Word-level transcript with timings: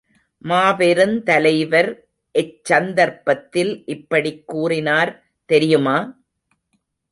மாபெருந் 0.43 1.23
தலைவர் 1.23 1.89
எச்சந்தர்ப்பத்தில் 2.35 3.83
இப்படிக் 3.85 4.47
கூறினார் 4.47 5.13
தெரியுமா? 5.49 5.97